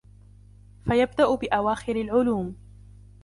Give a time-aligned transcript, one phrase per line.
[0.85, 2.55] فَيَبْدَأُ بِأَوَاخِرِ الْعُلُومِ